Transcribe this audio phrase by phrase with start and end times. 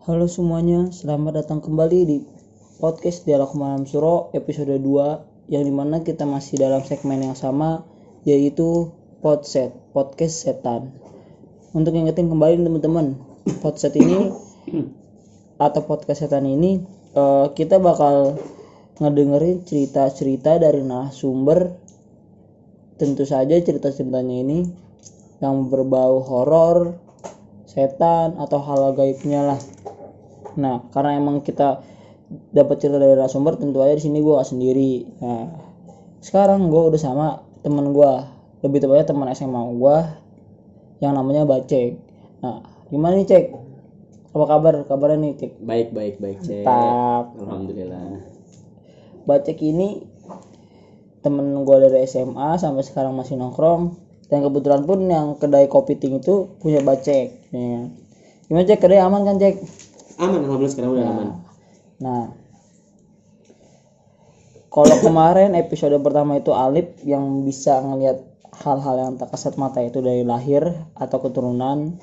[0.00, 2.24] Halo semuanya, selamat datang kembali di
[2.80, 7.84] podcast Dialog Malam Suro episode 2 yang di mana kita masih dalam segmen yang sama
[8.24, 10.88] yaitu Podset, Podcast Setan.
[11.76, 13.12] Untuk ingetin kembali teman-teman,
[13.60, 14.32] Podset ini
[15.68, 16.80] atau Podcast Setan ini
[17.12, 18.40] eh, kita bakal
[19.04, 21.76] ngedengerin cerita-cerita dari narasumber
[22.96, 24.64] tentu saja cerita-ceritanya ini
[25.44, 26.96] yang berbau horor,
[27.68, 29.60] setan atau hal gaibnya lah.
[30.58, 31.84] Nah, karena emang kita
[32.54, 34.92] dapat cerita dari narasumber, tentu aja di sini gue gak sendiri.
[35.22, 35.44] Nah,
[36.22, 37.26] sekarang gue udah sama
[37.60, 38.12] temen gue,
[38.64, 39.96] lebih tepatnya teman SMA gue
[41.00, 41.96] yang namanya Bacek.
[42.44, 43.44] Nah, gimana nih Cek?
[44.30, 44.74] Apa kabar?
[44.86, 45.52] Kabarnya nih Cek?
[45.64, 46.62] Baik, baik, baik, Cek.
[46.62, 47.34] Mantap.
[47.40, 48.22] Alhamdulillah.
[49.26, 50.06] Bacek ini
[51.20, 53.92] temen gue dari SMA sampai sekarang masih nongkrong
[54.32, 57.50] dan kebetulan pun yang kedai kopi ting itu punya Bacek.
[57.50, 57.90] Ya.
[58.46, 58.78] Gimana Cek?
[58.78, 59.56] Kedai aman kan Cek?
[60.20, 61.28] Aman, alhamdulillah sekarang udah aman.
[62.04, 62.22] Nah,
[64.68, 68.20] kalau kemarin episode pertama itu Alip yang bisa ngelihat
[68.60, 70.62] hal-hal yang tak kasat mata itu dari lahir
[70.92, 71.96] atau keturunan.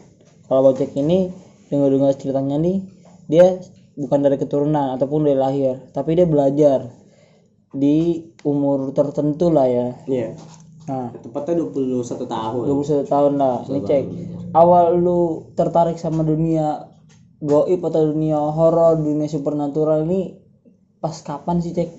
[0.50, 1.30] Kalau Bocek ini
[1.70, 2.82] dengar-dengar ceritanya nih,
[3.30, 3.62] dia
[3.94, 6.90] bukan dari keturunan ataupun dari lahir, tapi dia belajar
[7.70, 9.88] di umur tertentu lah ya.
[10.10, 10.30] Iya.
[10.88, 12.64] Nah, Tepatnya 21 tahun.
[12.66, 13.58] 21 tahun lah.
[13.68, 14.04] Ini cek.
[14.56, 16.97] Awal lu tertarik sama dunia
[17.38, 20.34] goib atau dunia horor, dunia supernatural ini
[20.98, 21.90] pas kapan sih cek?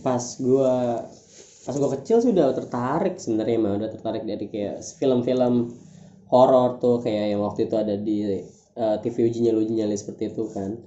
[0.00, 1.04] Pas gua
[1.68, 5.76] pas gua kecil sih udah tertarik sebenarnya mah udah tertarik dari kayak film-film
[6.32, 8.40] horor tuh kayak yang waktu itu ada di
[8.76, 10.80] eh, TV uji nyali uji nyali seperti itu kan.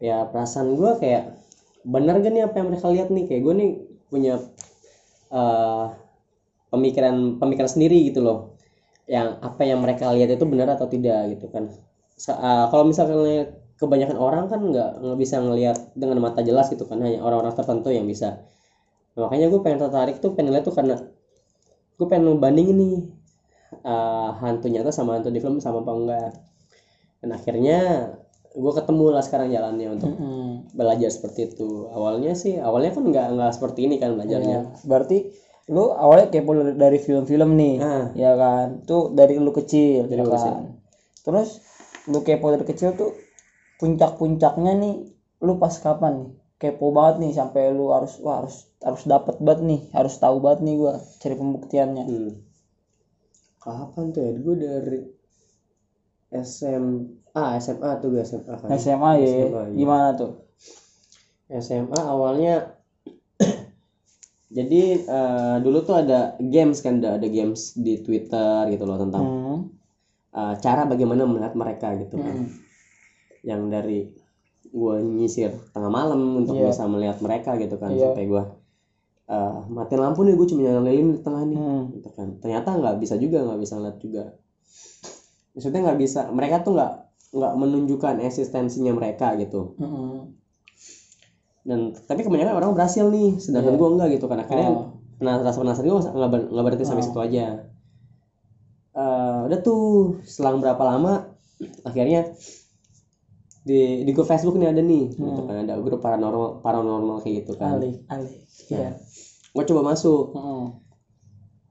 [0.00, 1.40] Ya perasaan gua kayak
[1.84, 3.70] bener gak nih apa yang mereka lihat nih kayak gue nih
[4.12, 4.34] punya
[5.32, 5.84] eh,
[6.68, 8.38] pemikiran pemikiran sendiri gitu loh
[9.08, 11.72] yang apa yang mereka lihat itu benar atau tidak gitu kan
[12.20, 17.00] Eh, kalau misalnya kebanyakan orang kan nggak nggak bisa ngelihat dengan mata jelas gitu kan
[17.00, 18.44] hanya orang-orang tertentu yang bisa
[19.10, 21.00] Nah, makanya gue pengen tertarik tuh pengen lihat tuh karena
[21.96, 22.96] gue pengen membandingin nih
[23.80, 26.30] eh, hantu nyata sama hantu di film sama apa enggak
[27.20, 27.78] dan akhirnya
[28.50, 30.66] gue ketemu lah sekarang jalannya untuk Hmm.
[30.74, 35.30] belajar seperti itu awalnya sih awalnya kan nggak nggak seperti ini kan belajarnya Ya, berarti
[35.70, 38.10] lu awalnya kepo dari- dari film-film nih, Ah.
[38.18, 38.82] ya kan?
[38.82, 40.74] Tuh dari lu kecil, Dari ya kan?
[41.22, 41.62] Terus
[42.10, 43.14] lu kepo dari kecil tuh
[43.78, 44.94] puncak-puncaknya nih
[45.40, 46.30] lu pas kapan nih?
[46.60, 50.60] Kepo banget nih sampai lu harus wah harus harus dapat banget nih, harus tahu banget
[50.66, 52.04] nih gua cari pembuktiannya.
[52.04, 52.30] Hmm.
[53.60, 54.32] Kapan tuh ya?
[54.40, 55.00] Gue dari
[56.30, 58.68] SMA, SMA tuh gue SMA kan.
[58.78, 59.76] SMA ya, SMA, iya.
[59.76, 60.32] gimana tuh?
[61.50, 62.78] SMA awalnya
[64.56, 69.24] jadi eh, dulu tuh ada games kan ada, ada games di Twitter gitu loh tentang
[69.26, 69.79] Hmm.
[70.30, 72.36] Eh, cara bagaimana melihat mereka gitu kan.
[72.36, 72.48] Hmm.
[73.40, 73.98] Yang dari
[74.62, 76.68] gue nyisir tengah malam untuk Iya.
[76.68, 78.12] bisa melihat mereka gitu kan Iya.
[78.12, 78.44] sampai gue
[79.26, 81.82] eh matiin lampu nih gue cuma nyalain lilin di tengah nih Hmm.
[81.92, 84.24] gitu kan ternyata nggak bisa juga nggak bisa ngeliat juga
[85.50, 86.92] maksudnya nggak bisa mereka tuh nggak
[87.30, 90.34] nggak menunjukkan eksistensinya mereka gitu Hmm.
[91.62, 93.78] dan tapi kebanyakan orang berhasil nih sedangkan Iya.
[93.78, 94.98] gue enggak gitu kan akhirnya Oh.
[95.16, 97.06] penasaran rasa penasaran gue nggak ber- nggak berhenti sampai Oh.
[97.06, 97.44] situ aja
[99.50, 99.82] udah tuh
[100.24, 101.34] selang berapa lama
[101.82, 102.30] akhirnya
[103.60, 105.44] di di grup Facebook nih ada nih gitu Hmm.
[105.44, 108.40] kan ada grup paranormal paranormal kayak gitu kan Alik, alik.
[108.66, 108.96] Iya.
[109.50, 110.66] gue coba masuk Hmm.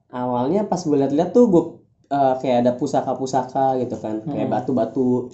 [0.09, 1.63] awalnya pas gue liat-liat tuh gue
[2.09, 4.53] eh, kayak ada pusaka-pusaka gitu kan kayak Hmm.
[4.53, 5.29] batu-batu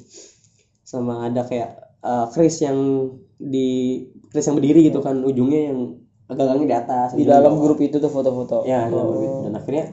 [0.82, 5.80] sama ada kayak eh, keris yang di keris yang berdiri gitu kan ujungnya yang
[6.28, 8.64] gagangnya di atas Di ujungnya dalam grup itu tuh foto-foto.
[8.64, 8.98] ya itu.
[9.44, 9.86] dan akhirnya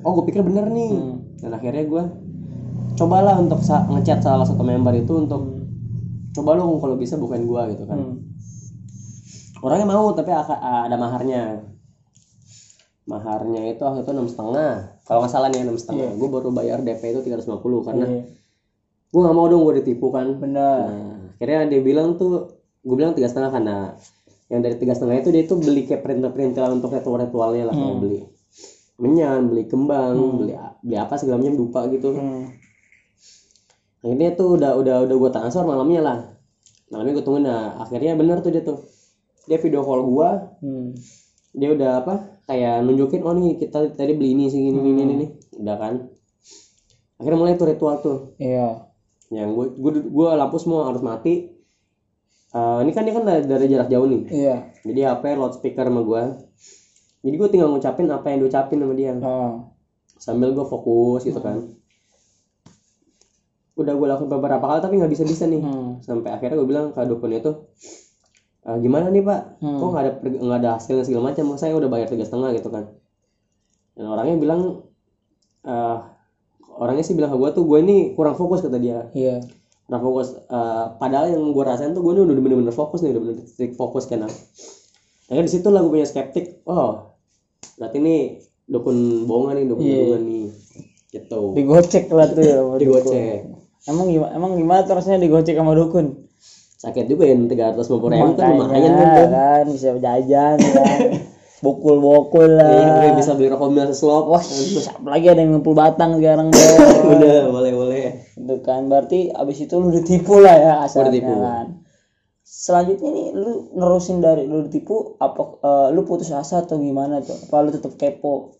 [0.00, 1.16] oh gue pikir bener nih Hmm.
[1.38, 2.02] dan akhirnya gue
[2.94, 5.42] cobalah untuk sa- ngechat salah satu member itu untuk
[6.30, 8.16] coba lu kalau bisa bukain gue gitu kan Hmm.
[9.60, 11.64] orangnya mau tapi ada maharnya
[13.04, 14.72] maharnya itu waktu itu enam setengah
[15.02, 18.22] kalau nggak salah nih enam setengah gue baru bayar DP itu 350 karena Iya.
[19.10, 20.86] gue nggak mau dong gue ditipu kan Benar.
[20.86, 23.76] nah akhirnya dia bilang tuh gue bilang tiga setengah karena
[24.46, 27.74] yang dari tiga setengah itu dia itu beli kayak perintil perintilan untuk ritual ritualnya lah
[27.74, 27.98] Hmm.
[27.98, 28.22] beli
[29.00, 30.36] menyan beli kembang Hmm.
[30.38, 30.54] beli
[30.84, 32.12] beli apa segala macam lupa gitu.
[32.12, 32.44] Hmm.
[34.00, 36.18] akhirnya tuh udah udah udah gue transfer malamnya lah.
[36.88, 38.80] Malamnya gue tungguin nah akhirnya bener tuh dia tuh.
[39.44, 40.28] Dia video call gue
[40.64, 40.88] Hmm.
[41.50, 42.14] dia udah apa
[42.46, 45.14] kayak nunjukin oh nih kita tadi beli ini sih ini ini ini.
[45.20, 45.30] Nih
[45.60, 45.94] udah kan.
[47.20, 48.18] Akhirnya mulai tuh ritual tuh.
[48.36, 48.86] Iya.
[49.30, 51.54] yang gue gue gue lampu semua harus mati.
[52.50, 54.22] Eh, ini kan dia kan dari, dari jarak jauh nih.
[54.26, 54.56] Iya.
[54.82, 56.22] jadi HP loudspeaker sama gue
[57.20, 59.12] jadi gue tinggal ngucapin apa yang diucapin sama dia.
[59.20, 59.68] Oh.
[60.20, 61.64] sambil gue fokus gitu kan.
[63.76, 65.60] Udah gue lakukan beberapa kali tapi nggak bisa bisa nih.
[65.64, 66.00] Hmm.
[66.04, 67.52] sampai akhirnya gue bilang ke dukun itu
[68.60, 69.56] "Ah, gimana nih pak?
[69.64, 69.80] Hmm.
[69.80, 71.56] kok nggak ada nggak ada hasilnya segala macam?
[71.56, 72.92] Saya udah bayar tiga setengah gitu kan.
[73.96, 74.60] Dan orangnya bilang
[75.64, 75.98] eh
[76.76, 79.08] orangnya sih bilang ke gue tuh gue ini kurang fokus kata dia.
[79.16, 79.40] Iya.
[79.88, 80.36] kurang fokus.
[80.36, 83.72] Eh, padahal yang gue rasain tuh gue ini udah bener-bener fokus nih udah bener titik
[83.76, 84.28] fokus kan
[85.30, 87.09] akhirnya di situ lah gue punya skeptik oh
[87.80, 88.16] berarti ini
[88.68, 89.96] dukun bohongan nih dukun Iya.
[89.96, 90.46] bohongan nih
[91.10, 92.60] gitu Digocek lah tuh ya.
[92.76, 93.38] digocek.
[93.88, 96.28] Emang gimana emang gimana tuh rasanya digocek sama dukun?
[96.80, 100.98] sakit juga ya tiga ratus lima puluh ribu kan lumayan kan kan bisa jajan kan.
[101.60, 103.04] Bokul-bokul lah.
[103.04, 104.32] Iya, bisa beli rokok mil seslop.
[104.32, 106.68] Wah, apalagi ada yang ngumpul batang sekarang deh.
[107.12, 108.04] Udah, boleh boleh.
[108.32, 111.79] Itu kan berarti abis itu lu ditipu lah ya asalnya kan.
[112.50, 117.38] Selanjutnya nih lu nerusin dari lu ditipu apa eh, lu putus asa atau gimana tuh?
[117.46, 118.58] Apa lu tetap kepo?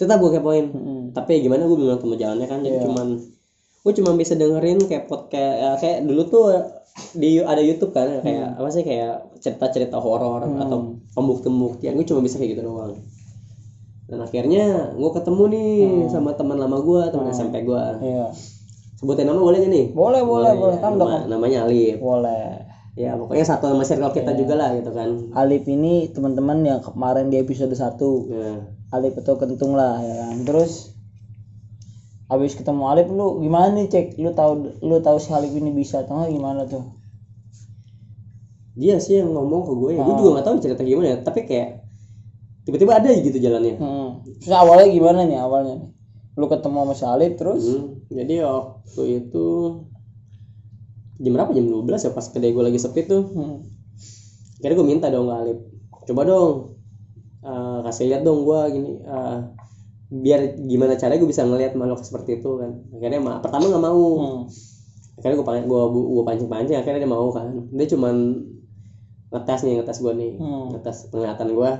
[0.00, 0.72] Tetap gue kepoin.
[0.72, 1.00] Mm-mm.
[1.12, 2.64] Tapi ya gimana gue belum ketemu jalannya kan.
[2.64, 2.84] Jadi Iya.
[2.88, 3.08] cuman
[3.78, 6.44] gue cuma bisa dengerin kayak podcast ya, kayak dulu tuh
[7.14, 12.40] di ada YouTube kan kayak apa sih kayak cerita-cerita horor atau pembukti-pembuktian gue cuma bisa
[12.40, 12.96] kayak gitu doang.
[14.08, 15.72] Dan akhirnya gue ketemu nih
[16.08, 17.82] sama teman lama gue, teman SMP gue.
[18.00, 18.32] Iya.
[18.96, 19.86] Sebutin nama boleh gak nih?
[19.92, 20.74] Boleh, boleh, boleh.
[20.74, 20.82] ya.
[20.82, 22.00] Kan Nama- namanya Alif.
[22.00, 22.66] Boleh.
[22.98, 24.38] Ya pokoknya satu sama circle kita Iya.
[24.38, 25.30] juga lah gitu kan.
[25.32, 28.58] Alif ini teman-teman yang kemarin di episode 1 Nah,
[28.90, 30.42] Alif atau kentung lah ya kan.
[30.42, 30.98] Terus
[32.26, 36.02] habis ketemu Alif lu gimana nih cek lu tahu lu tahu si Alif ini bisa
[36.02, 36.84] atau gimana tuh
[38.74, 40.18] dia sih yang ngomong ke gue ya gue Ah.
[40.18, 41.82] juga nggak tahu cerita gimana ya tapi kayak
[42.62, 44.08] tiba-tiba ada gitu jalannya hmm.
[44.38, 45.88] terus awalnya gimana nih awalnya
[46.34, 49.46] lu ketemu sama si Alif terus Hmm, jadi waktu itu
[51.18, 51.50] jam berapa?
[51.50, 53.22] Jam 12 ya pas kedai gue lagi sepi tuh.
[53.28, 53.56] Hmm.
[54.58, 55.58] akhirnya gue minta dong ke Alif
[56.02, 56.50] coba dong
[57.40, 59.38] eh, kasih lihat dong gue gini eh,
[60.08, 62.70] biar gimana caranya gue bisa ngelihat makhluk seperti itu kan.
[62.90, 64.04] Akhirnya ma- pertama nggak mau.
[64.18, 64.40] Hmm.
[65.18, 67.46] akhirnya gue pancing gue gue pancing pancing akhirnya dia mau kan.
[67.70, 68.14] Dia cuman
[69.28, 70.66] ngetes nih ngetes gue nih Hmm.
[70.72, 71.70] ngetes penglihatan gue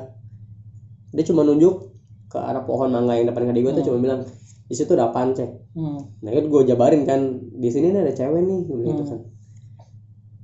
[1.08, 1.88] dia cuma nunjuk
[2.29, 4.20] ke arah pohon mangga yang depan kedai gue tuh cuma bilang
[4.69, 5.73] di situ ada apaan cek?
[5.73, 6.00] Hmm.
[6.20, 9.20] nah itu gue jabarin kan di sini ada cewek nih gue bilang gitu kan.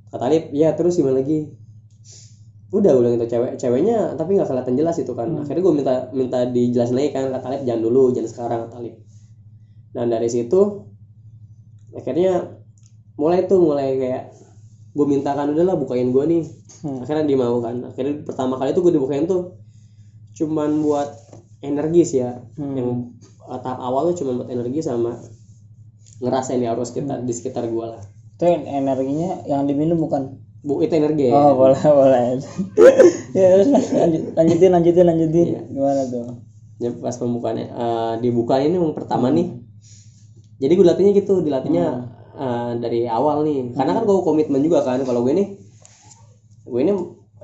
[0.09, 1.53] Kata Alif ya terus gimana lagi?
[2.73, 5.29] Udah gue bilang gitu cewek ceweknya tapi nggak kelihatan jelas itu kan.
[5.45, 8.95] Akhirnya gue minta minta dijelasin lagi kan kata Alif jangan dulu jangan sekarang kata Alif
[9.95, 10.91] dan dari situ
[11.95, 12.59] akhirnya
[13.15, 14.23] mulai tuh mulai kayak
[14.95, 16.43] gue mintakan udahlah bukain gue nih.
[16.81, 17.05] Hmm.
[17.05, 17.77] akhirnya dia mau kan.
[17.87, 19.55] Akhirnya pertama kali tuh gue dibukain tuh
[20.35, 21.13] cuman buat
[21.63, 22.41] energi sih ya.
[22.57, 22.75] Hmm.
[22.75, 22.89] yang
[23.47, 25.19] uh, tahap awal tuh cuman buat energi sama
[26.23, 28.01] ngerasain ya harus sekitar di sekitar gue lah.
[28.35, 30.39] Itu energinya yang diminum bukan?
[30.65, 31.33] Bu itu energi ya.
[31.37, 32.23] Oh boleh boleh.
[33.35, 35.45] Ya terus lanjut, lanjutin lanjutin lanjutin.
[35.51, 35.61] Iya.
[35.67, 36.39] gimana tuh?
[36.79, 39.59] Ya, pas pembukaan uh, dibuka ini yang pertama nih.
[40.63, 43.75] Jadi gue latihnya gitu dilatihnya uh, dari awal nih.
[43.75, 45.47] Karena kan gue komitmen juga kan kalau gue nih
[46.65, 46.93] gue ini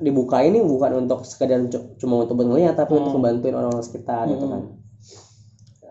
[0.02, 4.44] dibuka ini bukan untuk sekedar cu- cuma untuk ngeliat tapi untuk membantuin orang-orang sekitar gitu
[4.50, 4.62] kan.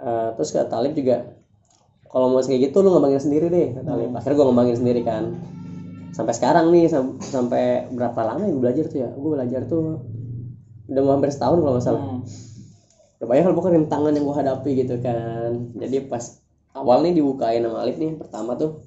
[0.01, 1.37] Uh, terus kata Talib juga
[2.11, 4.11] kalau mau kayak gitu lu ngembangin sendiri deh kata Talib.
[4.11, 5.23] Akhirnya gue ngembangin sendiri kan.
[6.11, 9.09] Sampai sekarang nih sam- sampai berapa lama ya gue belajar tuh ya?
[9.15, 10.03] Gue belajar tuh
[10.91, 12.03] udah mau hampir setahun kalau nggak salah.
[12.03, 12.21] Hmm.
[13.21, 15.51] udah banyak hal pokoknya rintangan yang gue hadapi gitu kan.
[15.77, 16.23] Jadi pas
[16.75, 18.81] awal nih dibukain sama Alif nih pertama tuh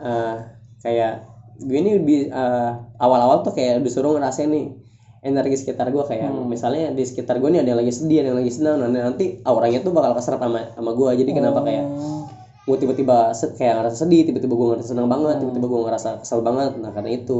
[0.00, 0.36] eh
[0.80, 1.28] kayak
[1.60, 4.72] gue ini di eh, awal-awal tuh kayak disuruh ngerasain nih
[5.20, 8.38] energi sekitar gue kayak misalnya di sekitar gue nih ada yang lagi sedih ada yang
[8.40, 8.80] lagi senang.
[8.80, 12.24] Nah nanti auranya tuh bakal keserap sama sama gue jadi kenapa kayak Oh.
[12.68, 16.72] gue tiba-tiba kayak ngerasa sedih tiba-tiba gue ngerasa senang banget tiba-tiba gue ngerasa kesel banget.
[16.80, 17.38] Nah karena itu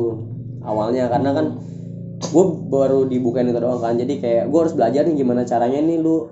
[0.60, 1.08] awalnya.
[1.08, 1.46] Karena kan
[2.20, 3.96] gue baru dibukain itu doang kan.
[3.96, 6.28] Jadi kayak gue harus belajar nih gimana caranya nih lu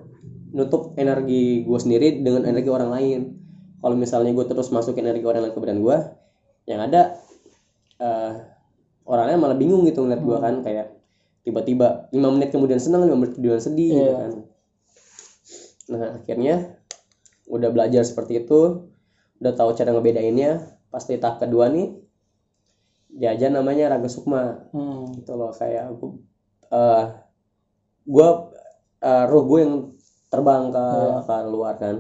[0.52, 3.21] nutup energi gue sendiri dengan energi orang lain.
[3.80, 5.97] Kalau misalnya gue terus masukin energi orang lain ke badan gue
[6.68, 7.16] yang ada
[7.99, 8.35] eh
[9.02, 10.87] orangnya malah bingung gitu ngeliat gue kan kayak
[11.43, 14.17] tiba-tiba lima menit kemudian senang lima menit kemudian sedih gitu Iya.
[14.17, 14.33] kan
[15.88, 16.55] nah akhirnya
[17.47, 18.93] udah belajar seperti itu
[19.40, 21.97] udah tahu cara ngebedainnya pasti tahap kedua nih
[23.11, 25.09] jajan namanya Raga Sukma Hmm.
[25.17, 26.21] gitu loh kayak aku
[26.69, 27.05] eh
[28.05, 28.28] gue
[29.00, 29.75] ruh gue yang
[30.28, 30.85] terbang ke
[31.25, 31.97] ke luar kan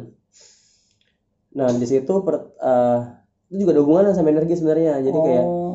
[1.48, 2.98] nah di situ per, eh,
[3.48, 5.67] itu juga ada hubungannya sama energi sebenarnya jadi kayak Oh.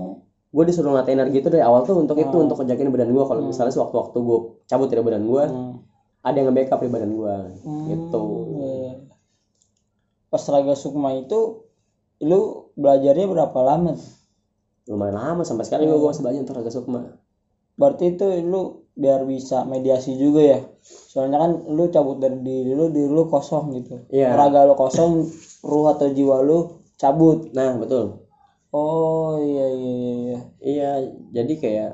[0.53, 3.41] Gue disuruh ngatain energi itu dari awal tuh untuk itu untuk ngejakin badan gue kalau
[3.41, 5.73] misalnya sewaktu-waktu gue cabut dari badan gue Hmm.
[6.21, 7.33] ada yang nge-backup di badan gue
[7.89, 8.21] gitu
[8.55, 8.93] Iya.
[10.29, 11.65] Pas Raga Sukma itu
[12.21, 12.41] lu
[12.73, 13.97] belajarnya berapa lama?
[14.83, 17.01] lumayan lama sampai sekarang gue masih belajar untuk Raga Sukma
[17.73, 20.59] Berarti itu lu biar bisa mediasi juga ya.
[20.85, 24.05] Soalnya kan lu cabut dari diri lu, diri lu kosong gitu.
[24.13, 24.37] Iya.
[24.37, 25.25] Raga lu kosong,
[25.65, 28.22] ruh atau jiwa lu cabut nah betul
[28.73, 30.39] oh iya iya iya iya.
[30.59, 30.89] Iya
[31.31, 31.91] jadi kayak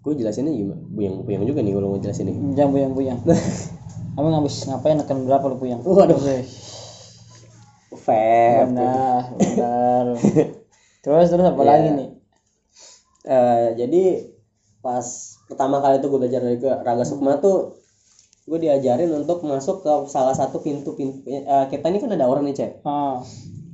[0.00, 0.80] gue jelasinnya gimana?
[0.88, 2.36] Buyang buyang juga nih kalau mau jelasin nih.
[2.56, 2.92] Jangan buyang.
[2.98, 3.18] Buyang
[4.18, 6.18] Abang habis ngapain akan berapa lu puyang Waduh.
[7.90, 10.04] Feb benar benar.
[11.04, 11.68] Terus terus apa Iya.
[11.68, 12.08] lagi nih?
[13.24, 14.02] Eh, jadi
[14.80, 15.04] pas
[15.48, 17.76] pertama kali itu gue belajar dari ke Raga Sukma tuh
[18.44, 22.40] gue diajarin untuk masuk ke salah satu pintu pintu eh, kita ini kan ada aura
[22.40, 22.70] nih cek.
[22.84, 23.20] Ah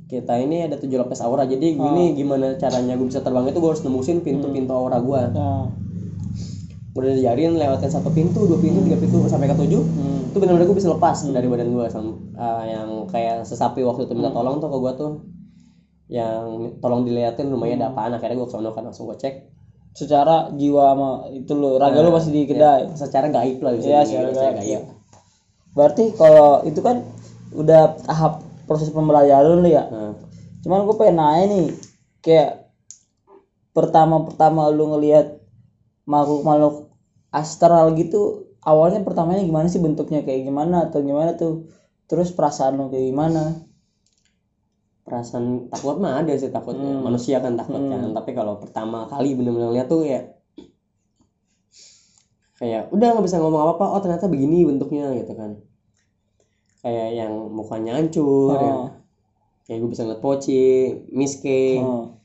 [0.07, 3.69] kita ini ada tujuh lapis aura jadi gini gimana caranya gue bisa terbang itu gue
[3.75, 5.67] harus nembusin pintu-pintu aura gue ah.
[6.97, 10.33] Udah diajarin lewatin satu pintu dua pintu tiga pintu sampai ke tujuh hmm.
[10.33, 11.85] itu benar-benar gue bisa lepas dari badan gue
[12.65, 15.11] yang kayak sesapi waktu itu minta tolong tuh ke gue tuh.
[16.07, 19.45] Yang tolong diliatin rumahnya ada apaan akhirnya gue ke sana kan langsung gue cek.
[19.93, 22.89] Secara jiwa sama itu lu raga lu masih di kedai.
[22.97, 24.81] secara gaib lah bisa secara secara gaib.
[25.77, 27.05] berarti kalau itu kan
[27.53, 29.87] udah tahap proses pembelajaran lu ya.
[29.87, 30.13] Nah,
[30.61, 31.67] cuman gue pengen nanya nih
[32.21, 32.51] kayak
[33.71, 35.39] pertama pertama lu ngelihat
[36.03, 36.75] makhluk makhluk
[37.31, 40.21] astral gitu awalnya pertamanya gimana sih bentuknya?
[40.27, 41.71] Kayak gimana atau gimana tuh?
[42.11, 43.63] Terus perasaan lu kayak gimana?
[45.07, 46.99] Perasaan takut mah ada sih takutnya.
[46.99, 48.11] Manusia kan takut kan.
[48.11, 50.37] Tapi kalau pertama kali bener-bener lihat tuh ya
[52.57, 55.61] kayak udah nggak bisa ngomong apa apa oh ternyata begini bentuknya gitu kan
[56.87, 58.71] kayak yang mukanya hancur ya.
[58.71, 58.87] Oh.
[59.67, 60.63] kayak gue bisa ngeliat poci
[61.11, 62.15] miske oh.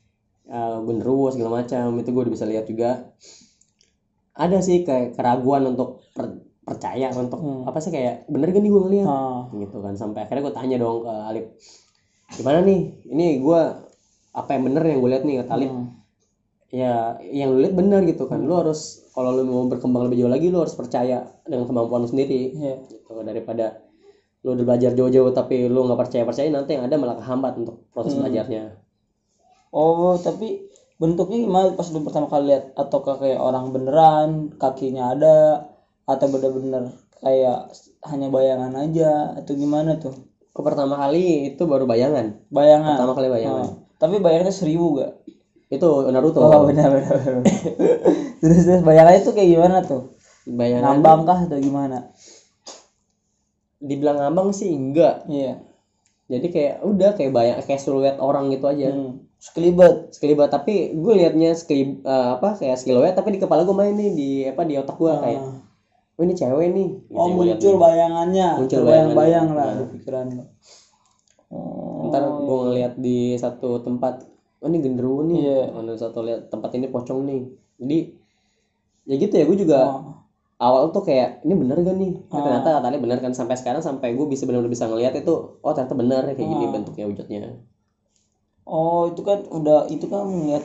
[0.47, 3.11] uh, genderuwo segala macam itu gue udah bisa lihat juga
[4.33, 8.81] ada sih kayak keraguan untuk per- percaya untuk apa sih kayak bener gak nih gue
[8.81, 9.51] ngeliat Ah.
[9.51, 11.45] gitu kan sampai akhirnya gue tanya dong ke Alif
[12.33, 13.59] gimana nih ini gue
[14.33, 15.87] apa yang bener yang gue lihat nih kata Alif Hmm.
[16.71, 20.31] ya yang lu lihat bener gitu kan lu harus kalau lu mau berkembang lebih jauh
[20.31, 22.75] lagi lu harus percaya dengan kemampuan lu sendiri Iya.
[22.89, 23.82] gitu daripada
[24.43, 27.87] lu udah belajar jauh-jauh tapi lu nggak percaya percaya nanti yang ada malah kehambat untuk
[27.95, 28.79] proses belajarnya
[29.73, 30.69] Oh, tapi
[31.01, 32.77] bentuknya gimana pas lu pertama kali lihat?
[32.77, 34.29] Ataukah kayak orang beneran,
[34.61, 35.65] kakinya ada,
[36.05, 37.73] atau bener-bener kayak
[38.05, 40.13] hanya bayangan aja, atau gimana tuh?
[40.53, 42.93] ke pertama kali itu baru bayangan Bayangan.
[42.93, 45.11] pertama kali bayangan Oh, tapi bayangannya seribu gak?
[45.73, 47.09] itu Naruto Oh, benar benar.
[47.17, 47.41] benar.
[48.45, 50.13] terus terus bayangannya tuh kayak gimana tuh?
[50.45, 52.13] bayangan Ngambang kah atau gimana?
[53.83, 55.59] Dibilang ngambang sih enggak Iya.
[56.25, 59.19] jadi kayak udah kayak bayang kayak siluet orang gitu aja Hmm.
[59.37, 60.07] Sekelibat.
[60.09, 64.09] sekelibat tapi gue liatnya sekelib eh, apa kayak siluet tapi di kepala gue main nih
[64.09, 65.41] di apa di otak gue kayak
[66.13, 68.47] oh ini cewek nih Gitu Oh, muncul bayangannya.
[68.55, 69.83] Muncul bayang-bayang lah bayangannya.
[69.83, 70.43] di pikiran lo.
[71.49, 72.07] Oh.
[72.07, 74.23] ntar gue ngeliat di satu tempat
[74.57, 75.61] oh ini genderuwo nih Iya.
[75.75, 77.41] ada satu lihat tempat ini pocong nih
[77.77, 77.97] jadi
[79.03, 80.22] ya gitu ya gue juga Oh.
[80.59, 82.11] Awal tuh kayak ini bener gak nih?
[82.29, 85.71] Ya, ternyata katanya bener kan sampai sekarang sampai gue bisa benar-benar bisa ngeliat itu oh
[85.73, 87.39] ternyata bener kayak gini bentuknya wujudnya.
[88.63, 90.63] Oh itu kan udah itu kan ngeliat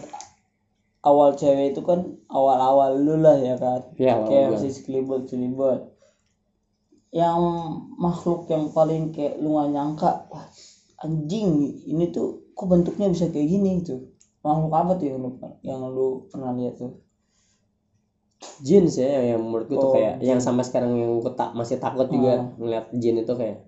[1.03, 3.81] awal cewek itu kan awal-awal lu lah ya kan.
[3.97, 5.81] Awal kayak masih sekelibat sekelibat
[7.09, 7.41] yang
[7.97, 10.45] makhluk yang paling kayak lu gak nyangka wah
[11.01, 13.81] anjing ini tuh kok bentuknya bisa kayak gini?
[13.83, 14.05] Tuh
[14.45, 15.31] makhluk apa tuh yang lu
[15.65, 16.93] yang lu pernah lihat tuh
[18.63, 21.55] jin sih ya, yang menurut gue tuh Oh, kayak yang sampai sekarang yang gue tak
[21.55, 23.59] masih takut juga ngeliat jin itu kayak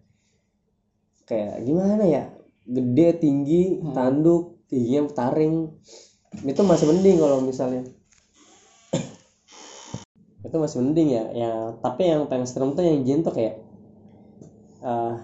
[1.27, 2.25] kayak gimana ya?
[2.67, 5.71] Gede tinggi tanduk tingginya taring.
[6.47, 7.83] Itu masih mending kalau misalnya.
[10.47, 11.25] Itu masih mending ya.
[11.35, 13.59] Ya tapi yang paling serem tuh yang jin tuh kayak
[14.83, 15.15] eh,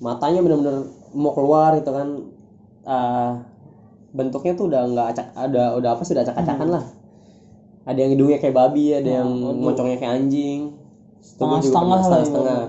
[0.00, 2.08] matanya bener-bener mau keluar gitu kan.
[2.84, 3.32] Eh,
[4.14, 6.84] bentuknya tuh udah nggak acak ada udah apa sih udah acak-acakan lah
[7.84, 9.28] ada yang hidungnya kayak babi ada yang
[9.60, 10.72] mocongnya kayak anjing.
[11.24, 12.60] Setengah-setengah pernah lah setengah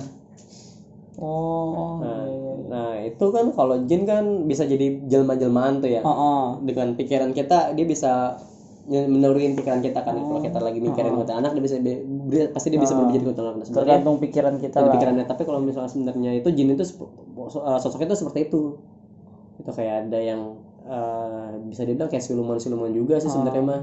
[1.19, 2.67] oh nah, iya, iya.
[2.67, 6.01] nah itu kan kalau jin kan bisa jadi jelma-jelmaan tuh ya.
[6.03, 6.43] Oh, oh.
[6.63, 8.36] dengan pikiran kita dia bisa
[8.86, 10.13] menurunin pikiran kita kan.
[10.13, 13.55] Kalau kita lagi mikirin kata anak dia bisa ber- pasti dia bisa berubah jadi kuntilanak
[13.57, 14.93] Nah, sebenarnya tergantung pikiran kita lah.
[14.93, 15.25] pikirannya.
[15.25, 18.77] Tapi kalau misalnya sebenarnya itu jin itu uh, sosoknya itu seperti itu.
[19.57, 23.81] Itu kayak ada yang uh, bisa dibilang kayak siluman-siluman juga sih sebenarnya mah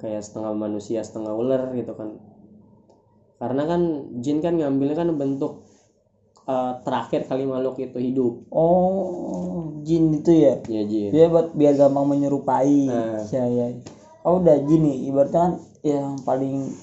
[0.00, 2.16] kayak setengah manusia setengah ular gitu kan.
[3.40, 3.80] Karena kan
[4.20, 5.64] jin kan ngambilnya kan bentuk
[6.44, 8.34] uh, terakhir kali makhluk itu hidup.
[8.52, 10.60] Oh jin itu ya?
[10.66, 11.12] Ya jin.
[11.12, 12.88] Dia buat biar gampang menyerupai.
[12.88, 13.24] Nah.
[13.28, 13.66] ya ya
[14.24, 16.76] oh udah gini ibaratnya kan yang paling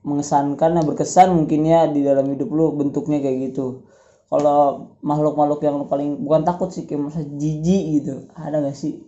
[0.00, 3.84] mengesankan yang berkesan mungkin ya di dalam hidup lu bentuknya kayak gitu.
[4.28, 8.28] Kalau makhluk-makhluk yang paling bukan takut sih kayak masa jijik gitu.
[8.36, 9.00] Ada gak sih?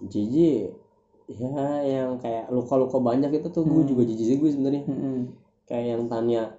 [0.00, 0.85] Jijik
[1.26, 4.86] ya yang kayak luka-luka banyak itu tuh gue juga jijik sih gue sebenarnya.
[4.86, 5.18] Mm-mm.
[5.66, 6.54] kayak yang tangannya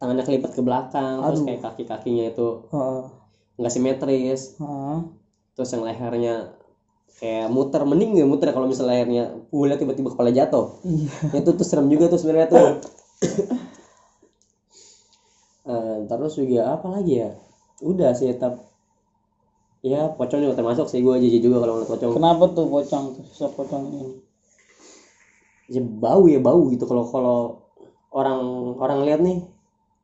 [0.00, 2.64] tangannya kelipat ke belakang terus kayak kaki-kakinya itu
[3.60, 4.56] nggak simetris.
[4.56, 4.98] Heeh.
[5.56, 6.52] terus yang lehernya
[7.16, 10.68] kayak muter mending nggak muter kalau misalnya lehernya gue liat tiba-tiba kepala jatuh.
[10.84, 11.40] Iya.
[11.40, 12.68] itu tuh serem juga tuh sebenarnya tuh.
[15.66, 17.34] Eh, terus juga apa lagi ya?
[17.82, 18.62] Udah sih tetap
[19.86, 23.22] ya pocong juga termasuk sih gue jijik juga kalau ngeliat pocong Kenapa tuh pocong tuh?
[23.30, 24.04] Susah pocong ini.
[25.66, 27.38] ya bau ya bau gitu kalau kalau
[28.14, 28.40] orang
[28.78, 29.38] orang lihat nih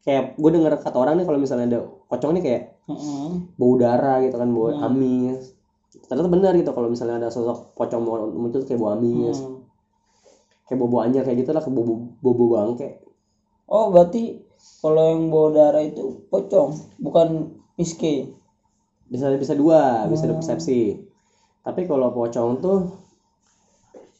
[0.03, 3.27] kayak gue denger kata orang nih kalau misalnya ada pocong nih kayak Heeh.
[3.59, 4.87] bau darah gitu kan bau Hmm.
[4.91, 5.55] amis
[6.09, 8.03] ternyata benar gitu kalau misalnya ada sosok pocong
[8.35, 9.62] muncul kayak bau amis Hmm.
[10.67, 11.85] kayak bau bau anjir kayak gitu lah kayak bau
[12.23, 12.89] bau bau bangke
[13.73, 14.37] Oh, berarti
[14.85, 18.29] kalau yang bawa darah itu pocong, bukan miske.
[19.12, 20.33] Bisa bisa dua bisa Hmm.
[20.33, 20.97] ada persepsi
[21.61, 22.78] tapi kalau pocong tuh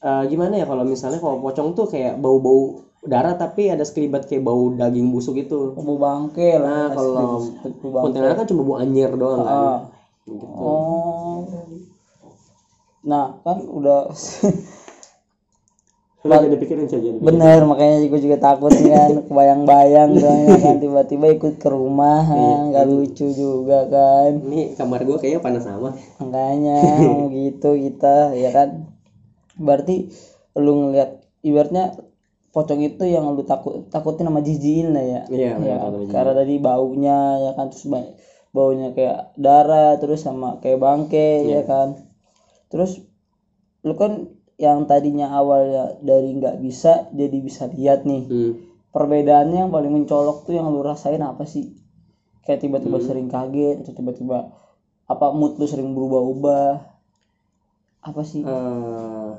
[0.01, 2.63] eh, gimana ya kalau misalnya kalau pocong tuh kayak bau bau
[3.03, 6.63] darah tapi ada sekelibat kayak bau daging busuk gitu Bau bangke lah.
[6.63, 7.43] nah kalau
[7.83, 9.79] kuntilanak kan cuma bau anjir doang kan Ah.
[10.23, 11.43] gitu Oh.
[13.03, 14.07] Nah, kan udah
[16.23, 21.27] Lu jadi pikirin saja jadi bener makanya gue juga takut kan kebayang-bayang soalnya kan tiba-tiba
[21.35, 22.57] ikut ke rumah Iya.
[22.71, 24.39] nggak lucu juga kan.
[24.39, 26.79] Ini kamar gua kayaknya panas sama makanya
[27.35, 28.87] gitu kita ya kan.
[29.59, 30.15] Berarti
[30.55, 31.11] lu ngeliat
[31.43, 31.99] ibaratnya
[32.55, 35.21] pocong itu yang lu takut takutin sama jijiin lah ya.
[35.27, 35.77] Iya ya,
[36.07, 38.15] karena tadi baunya ya kan terus ba-
[38.53, 41.99] baunya kayak darah terus sama kayak bangke ya kan.
[42.71, 43.03] Terus
[43.83, 44.32] lu kan
[44.65, 48.53] yang tadinya awalnya dari nggak bisa jadi bisa lihat nih hmm.
[48.95, 51.65] perbedaannya yang paling mencolok tuh yang lu rasain apa sih
[52.45, 53.07] kayak tiba-tiba Hmm.
[53.09, 54.39] sering kaget atau tiba-tiba
[55.13, 56.69] apa mood lu sering berubah-ubah
[58.03, 59.33] apa sih Eh,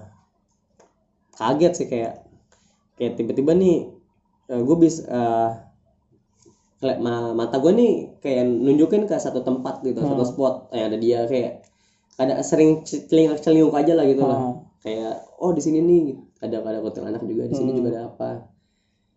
[1.40, 2.14] kaget sih kayak
[2.98, 3.76] kayak tiba-tiba nih
[4.68, 5.50] gue bisa eh,
[7.06, 7.92] ma- mata gue nih
[8.24, 10.10] kayak nunjukin ke satu tempat gitu Hmm.
[10.12, 11.52] satu spot yang ada dia kayak
[12.22, 14.73] ada sering celingak celinguk aja lah gitu lah Hmm.
[14.84, 16.04] Kayak oh di sini nih
[16.40, 17.80] ada ada kuntilanak juga di sini Hmm.
[17.80, 18.30] juga ada apa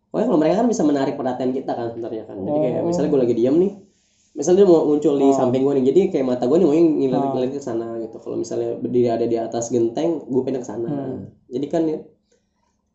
[0.09, 2.87] pokoknya kalau mereka kan bisa menarik perhatian kita kan sebenarnya kan jadi kayak Oh.
[2.87, 3.73] misalnya gue lagi diam nih
[4.33, 5.35] misalnya dia mau muncul di Oh.
[5.35, 7.33] samping gue nih jadi kayak mata gue nih mau ngeliat Oh.
[7.35, 10.89] ngeliat ke sana gitu kalau misalnya berdiri ada di atas genteng gue pindah ke sana
[10.89, 11.19] Hmm.
[11.47, 11.99] jadi kan ya,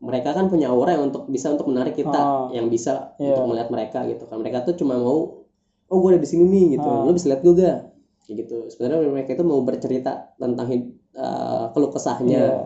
[0.02, 2.50] mereka kan punya aura yang untuk bisa untuk menarik kita Oh.
[2.50, 3.36] yang bisa Iya.
[3.36, 5.44] untuk melihat mereka gitu kan mereka tuh cuma mau
[5.86, 7.04] oh gue ada di sini nih gitu Oh.
[7.04, 7.78] lu bisa lihat gue gak
[8.24, 10.68] kayak gitu sebenarnya mereka itu mau bercerita tentang
[11.16, 12.42] eh, keluh kesahnya.
[12.42, 12.58] Iya.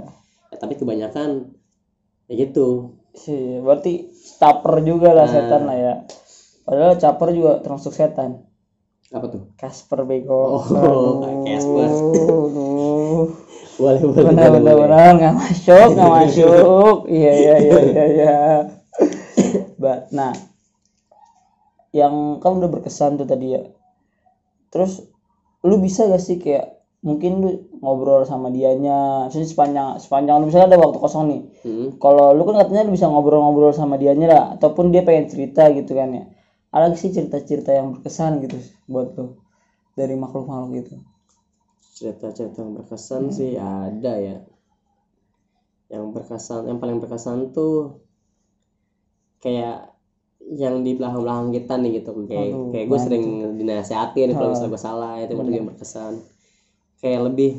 [0.54, 1.56] Ya, tapi kebanyakan
[2.28, 2.98] ya gitu.
[3.16, 5.34] Sih berarti caper juga lah Nah.
[5.34, 5.94] setan lah ya.
[6.66, 8.44] Padahal caper juga termasuk setan.
[9.14, 9.54] Apa tuh?
[9.56, 10.60] Casper bego.
[10.60, 11.90] Oh, Casper.
[13.76, 16.96] Boleh boleh benar benar benar nggak masuk nggak masuk.
[17.12, 18.36] Iya iya iya iya iya.
[20.16, 20.32] Nah.
[21.92, 23.64] Yang kamu udah berkesan tuh tadi ya.
[24.72, 25.04] Terus
[25.64, 27.52] lu bisa gak sih kayak mungkin lu
[27.86, 29.30] ngobrol sama dianya.
[29.30, 31.42] Maksudnya sepanjang sepanjang lu misalnya ada waktu kosong nih.
[31.66, 31.88] Hmm.
[32.02, 35.94] kalau lu kan katanya lu bisa ngobrol-ngobrol sama dianya lah ataupun dia pengen cerita gitu
[35.94, 36.24] kan ya.
[36.74, 38.58] Ada sih cerita-cerita yang berkesan gitu
[38.90, 39.38] buat lu
[39.94, 40.94] dari makhluk-makhluk gitu.
[41.96, 44.38] Cerita-cerita yang berkesan sih ada ya.
[45.88, 48.02] Yang berkesan yang paling berkesan tuh
[49.40, 49.96] kayak
[50.46, 53.26] yang di belakang-belakang kita nih gitu kayak Aduh, kayak gue sering
[53.58, 56.14] dinasehatin kalau misalnya gue salah itu menurut gue yang berkesan.
[57.02, 57.52] Kayak lebih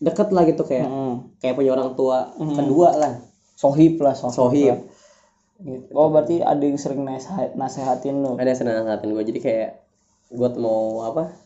[0.00, 1.14] deket lah gitu kayak Heeh.
[1.38, 2.56] kayak punya orang tua Hmm.
[2.56, 3.12] kedua lah
[3.54, 4.72] sohib lah sohib, Sohib.
[4.72, 4.80] lah.
[5.60, 5.92] Gitu.
[5.92, 9.70] oh berarti ada yang sering nasehat nasehatin lu ada yang sering nasehatin gue jadi kayak
[10.30, 11.36] gue tuh mau apa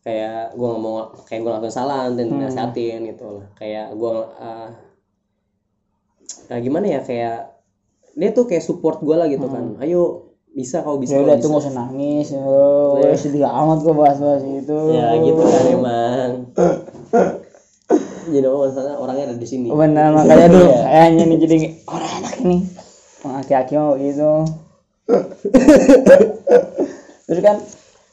[0.00, 2.40] kayak gue nggak mau kayak gue langsung salah nanti Hmm.
[2.40, 4.68] nasehatin gitu lah kayak gue uh,
[6.46, 7.52] nah gimana ya kayak
[8.16, 11.52] dia tuh kayak support gue lah gitu kan ayo bisa kau bisa ya udah tuh
[11.52, 13.12] gak usah nangis oh, Iya.
[13.12, 16.30] sedih amat gua bahas-bahas itu ya gitu kan emang
[18.36, 19.66] jadi oh misalnya orangnya ada di sini.
[19.72, 20.78] Benar makanya tuh Iya.
[20.84, 21.56] kayaknya nih jadi
[21.88, 22.56] orang enak ini.
[23.24, 24.32] Orang aki-aki mau gitu
[27.26, 27.56] terus kan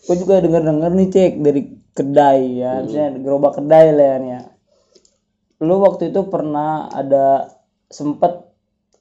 [0.04, 1.62] gue juga denger-denger nih cek dari
[1.94, 2.72] kedai ya.
[2.82, 4.40] Misalnya gerobak kedai lah ya ya
[5.64, 7.48] lu waktu itu pernah ada
[7.88, 8.52] sempet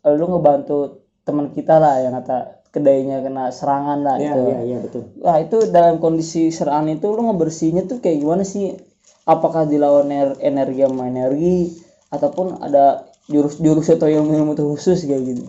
[0.06, 4.40] lu ngebantu teman kita lah yang kata kedainya kena serangan lah iya gitu.
[4.46, 5.02] iya iya betul.
[5.20, 8.78] Nah itu dalam kondisi serangan itu lu ngebersihnya tuh kayak gimana sih?
[9.22, 11.70] Apakah dilawan ener- energi sama energi
[12.10, 15.46] ataupun ada jurus-jurus atau ilmu-ilmu khusus kayak gitu?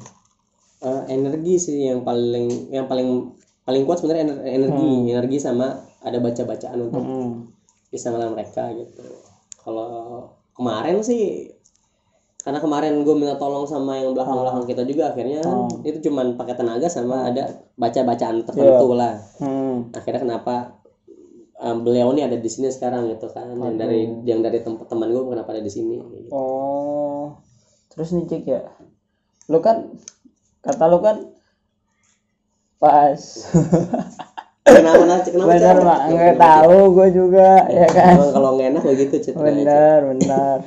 [0.80, 6.20] Eh, energi sih yang paling yang paling paling kuat sebenarnya ener- energi energi sama ada
[6.20, 7.48] baca bacaan untuk Hmm.
[7.88, 9.00] bisa ngelawan mereka gitu
[9.58, 11.48] kalau kemarin sih
[12.38, 15.72] karena kemarin gue minta tolong sama yang belakang belakang kita juga akhirnya Oh.
[15.82, 19.88] itu cuman pakai tenaga sama ada baca bacaan tertentu lah Hmm.
[19.94, 20.83] akhirnya kenapa
[21.64, 25.08] eh, beliau nih ada di sini sekarang gitu kan yang dari yang dari tempat teman
[25.08, 26.30] gue kenapa ada di sini gitu.
[26.36, 27.40] oh.
[27.94, 28.62] Terus nih cek ya?
[29.54, 29.94] Lu kan
[30.66, 31.30] kata lu kan
[32.82, 33.22] pas.
[34.66, 35.78] Kenapa kenapa kenapa bener
[36.10, 38.18] nggak tahu gue juga ya kan?
[38.18, 39.38] Kalau nggak enak begitu Cak.
[39.38, 40.58] bener bener.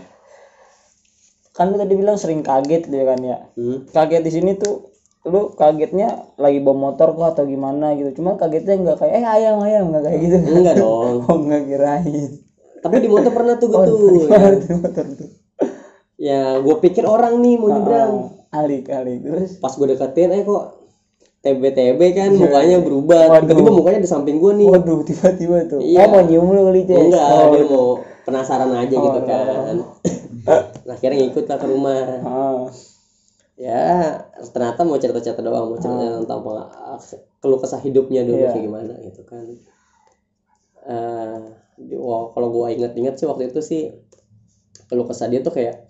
[1.51, 3.39] Kan lu tadi bilang sering kaget dia kan ya?
[3.59, 3.91] Hmm.
[3.91, 4.96] kaget di sini tuh
[5.27, 8.23] lu kagetnya lagi bawa motor kok atau gimana gitu.
[8.23, 10.37] Cuma kagetnya nggak kayak eh ayam ayam nggak kayak gitu.
[10.55, 11.27] Enggak dong.
[11.27, 12.31] Oh nggak kirain.
[12.81, 13.99] Tapi di motor pernah tuh gue tuh
[14.31, 15.29] Gimana tuh motor tuh.
[16.17, 18.13] Ya gue pikir orang nih mau nyebrang.
[18.55, 19.27] Ah, alik alik.
[19.27, 19.51] Terus?
[19.59, 20.87] Pas gue deketin eh kok
[21.43, 23.43] TB-TB kan mukanya berubah.
[23.43, 24.67] Tiba-tiba mukanya di samping gue nih.
[24.71, 25.83] Waduh tiba-tiba tuh.
[25.83, 26.07] Iya.
[26.07, 26.99] oh mau nyium lu kali Cek?
[27.11, 27.87] enggak oh, dia mau
[28.27, 29.75] penasaran aja gitu kan.
[30.47, 31.99] Nah, akhirnya ngikut lah ke rumah.
[32.23, 32.67] Ah.
[33.57, 34.21] Ya
[34.53, 36.69] ternyata mau cerita-cerita doang mau cerita tentang peng-
[37.41, 38.53] keluh kesah hidupnya dulu Iya.
[38.53, 39.47] kayak gimana gitu kan
[40.87, 41.41] Eh,
[41.83, 43.81] di- wah, kalau gua inget-inget sih waktu itu sih
[44.87, 45.83] keluh kesah dia tuh kayak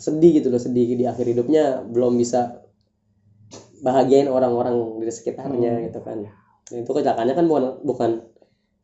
[0.00, 2.64] sedih gitu loh sedih di akhir hidupnya belum bisa
[3.82, 5.84] bahagiain orang-orang di sekitarnya Hmm.
[5.84, 6.18] gitu kan
[6.70, 8.10] Nah, itu kecelakaannya kan bukan bukan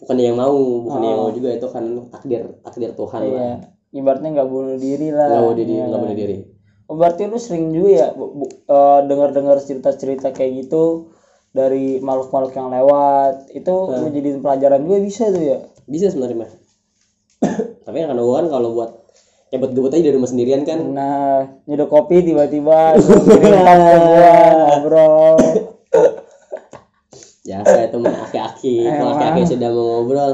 [0.02, 0.52] bukan yang mau
[0.84, 3.40] bukan dia yang mau juga itu kan takdir takdir Tuhan lah Oh.
[3.40, 3.50] iya
[3.94, 5.84] ibaratnya nggak bunuh diri lah nggak bunuh diri Iya.
[5.88, 6.36] nggak bunuh diri
[6.86, 11.10] Oh, berarti lu sering juga ya bu- eh, dengar-dengar cerita-cerita kayak gitu
[11.50, 13.50] dari makhluk-makhluk yang lewat.
[13.50, 15.58] Itu lu jadiin pelajaran juga bisa tuh ya?
[15.86, 16.52] Bisa sebenarnya mah
[17.86, 18.90] tapi kan gua kan kalau buat
[19.54, 20.78] ngebut-ngebut aja di rumah sendirian kan.
[20.82, 22.94] Nah nyedok kopi tiba-tiba
[24.66, 25.38] ngobrol.
[27.46, 30.32] Biasa itu mah aki-aki kalau aki-aki sudah mau ngobrol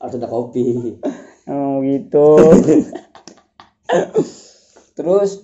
[0.00, 0.96] harus ada kopi.
[1.44, 2.28] Emang gitu.
[4.96, 5.43] Terus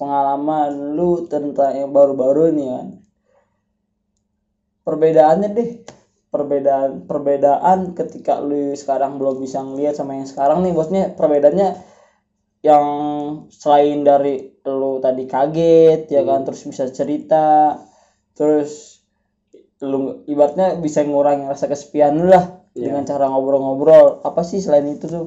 [0.00, 2.86] pengalaman lu tentang yang baru-baru nih kan?
[4.80, 5.70] Perbedaannya deh.
[6.30, 10.72] Perbedaan perbedaan ketika lu sekarang belum bisa ngeliat sama yang sekarang nih.
[10.72, 11.68] Bosnya perbedaannya
[12.64, 12.86] yang
[13.52, 16.48] selain dari lu tadi kaget ya kan?
[16.48, 17.76] Terus bisa cerita
[18.32, 19.04] terus
[19.84, 24.24] lu ibaratnya bisa ngurangin rasa kesepian lu lah dengan cara ngobrol-ngobrol.
[24.24, 25.26] Apa sih selain itu tuh?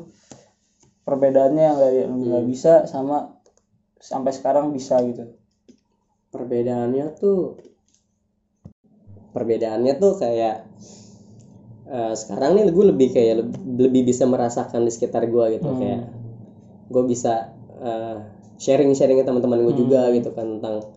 [1.03, 3.42] Perbedaannya yang dari lu nggak bisa sama
[4.03, 5.31] sampai sekarang bisa gitu.
[6.29, 7.55] Perbedaannya tuh
[9.31, 10.55] perbedaannya tuh kayak
[11.87, 15.69] eh, sekarang nih gue lebih kayak leb- lebih bisa merasakan di sekitar gue gitu.
[15.79, 16.01] Kayak
[16.91, 17.49] gue bisa
[18.59, 20.87] sharing sharing ke teman-teman gue juga gitu kan tentang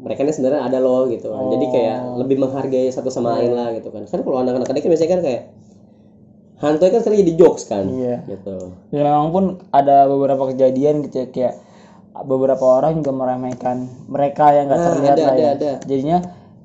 [0.00, 1.44] mereka ini sebenarnya ada loh gitu kan.
[1.52, 4.08] jadi kayak lebih menghargai satu sama lain lah gitu kan.
[4.08, 5.42] Kan kalau anak-anak tadi kan biasanya kan kayak
[6.60, 8.16] hantu kan sering jadi jokes kan Iya.
[8.26, 8.72] gitu.
[8.92, 11.54] Dan memang pun ada beberapa kejadian gitu ya, kayak
[12.10, 13.76] beberapa orang juga meremehkan
[14.10, 15.72] mereka yang nggak Ah, terlihat ada, lah ada, ya ada.
[15.86, 16.18] jadinya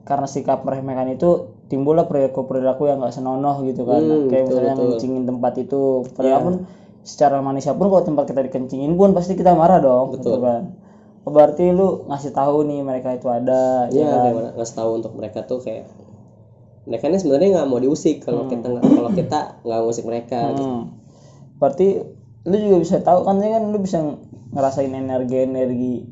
[0.06, 1.30] karena sikap meremehkan itu
[1.70, 4.86] timbullah perilaku perilaku yang nggak senonoh gitu kan Hmm, kayak betul, misalnya betul.
[4.90, 5.82] ngencingin tempat itu
[6.14, 6.56] padahal pun
[7.06, 10.64] secara manusia pun kalau tempat kita dikencingin pun pasti kita marah dong gitu kan
[11.26, 14.34] Oh, berarti lu ngasih tahu nih mereka itu ada ya Iya, kan?
[14.62, 15.90] ngasih tahu untuk mereka tuh kayak
[16.86, 20.70] mereka ini sebenarnya nggak mau diusik kalau kita nggak kalau kita nggak ngusik mereka gitu.
[20.70, 20.82] Hmm.
[21.58, 21.88] Berarti
[22.46, 23.98] lu juga bisa tahu kan ini kan lu bisa
[24.54, 26.06] ngerasain energi-energi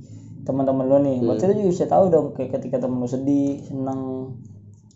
[0.43, 1.17] teman-teman lu nih.
[1.23, 4.33] Berarti lu juga bisa tahu dong kayak ketika temen lu sedih, seneng,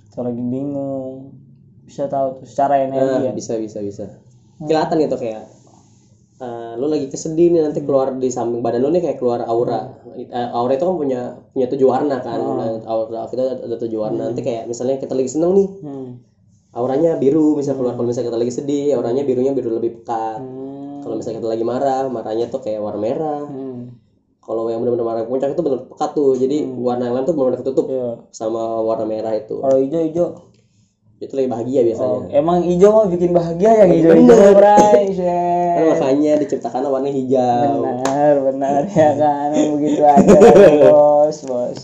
[0.10, 1.38] atau lagi bingung.
[1.86, 3.32] Bisa tahu tuh secara energi ya.
[3.32, 4.06] Nah, bisa bisa bisa
[4.60, 5.46] kelihatan gitu kayak
[6.38, 9.94] eh, lu lagi kesedih nih nanti keluar di samping badan lu nih kayak keluar aura
[10.18, 11.20] Eh, aura itu kan punya
[11.54, 15.30] punya tujuh warna kan Nah, aura kita ada tujuh warna nanti kayak misalnya kita lagi
[15.30, 16.10] seneng nih Hmm.
[16.74, 20.87] auranya biru misal keluar kalau misalnya kita lagi sedih auranya birunya biru lebih pekat Hmm.
[21.08, 23.96] Kalau misalnya kita lagi marah marahnya tuh kayak warna merah Hmm.
[24.40, 27.60] kalau yang benar-benar warna puncak itu benar pekat tuh jadi warna yang lain tuh benar-benar
[27.60, 28.10] ketutup Iya.
[28.30, 30.28] sama warna merah itu Kalau hijau hijau.
[31.18, 35.10] itu lagi bahagia biasanya Oh, emang hijau mah bikin bahagia yang hijau hijau bray.
[35.18, 39.50] kan makanya diciptakan warna hijau Benar, benar ya kan.
[39.50, 40.36] Begitu aja
[40.86, 41.80] bos, bos.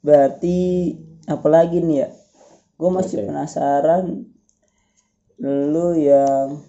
[0.00, 0.58] Berarti
[1.24, 2.08] apalagi nih ya?
[2.76, 4.24] Gue masih penasaran
[5.40, 6.60] lu yang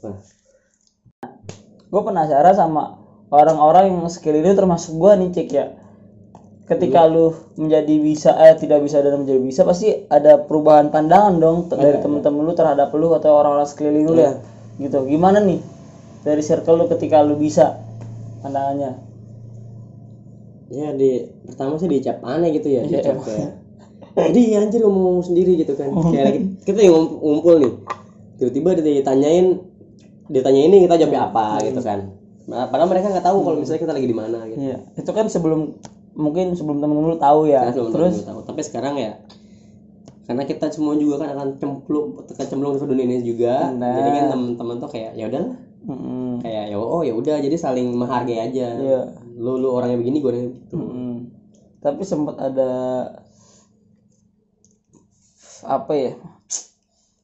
[0.00, 0.16] apa
[1.90, 2.82] gue penasaran sama
[3.28, 5.66] orang-orang yang sekeliling termasuk gue nih cek ya.
[6.70, 11.58] Ketika lu menjadi bisa eh tidak bisa dan menjadi bisa pasti ada perubahan pandangan dong
[11.66, 14.38] t- dari temen-temen lu terhadap lu atau orang-orang sekeliling lu ya.
[14.78, 14.94] Gitu.
[15.10, 15.58] Gimana nih
[16.22, 17.82] dari circle lu ketika lu bisa
[18.38, 19.02] pandangannya?
[20.70, 23.58] Ya di pertama sih dicap aneh gitu ya dicap kayak
[24.14, 25.90] jadi anjir ngomong sendiri gitu kan.
[26.14, 27.72] Kayak kita yang ngum- ngumpul nih.
[28.38, 29.69] Tiba-tiba ditanyain
[30.30, 31.58] ditanyain ini kita jawabnya apa?
[31.66, 32.14] Gitu kan.
[32.50, 34.58] Nah, padahal mereka nggak tahu kalau misalnya kita lagi di mana gitu.
[34.58, 35.78] Iya itu kan sebelum
[36.18, 37.70] mungkin sebelum temen lu tahu ya.
[37.70, 38.14] Kan belum terus?
[38.22, 38.40] belum tahu.
[38.46, 39.12] Tapi sekarang ya
[40.30, 43.74] karena kita semua juga kan akan cemplung akan cemplung ke dunia ini juga.
[43.74, 43.94] Benar.
[43.98, 45.58] jadi kan teman-teman tuh kayak ya udahlah.
[45.80, 46.44] Mm-mm.
[46.44, 47.36] kayak ya oh ya udah.
[47.42, 48.68] Jadi saling menghargai aja.
[48.78, 49.00] Iya.
[49.40, 50.76] lu lu orangnya begini gue orangnya gitu.
[50.76, 51.12] Mm-mm.
[51.80, 52.70] tapi sempat ada
[55.66, 56.12] apa ya?